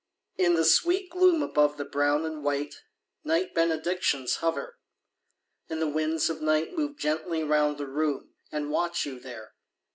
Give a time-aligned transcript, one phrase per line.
[0.35, 2.73] In the sweet gloom above the brown and white
[3.23, 4.79] Night benedictions hover;
[5.69, 9.53] and the winds of night Move gently round the room, and watch you there.